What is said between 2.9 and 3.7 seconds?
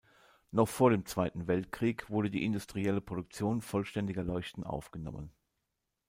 Produktion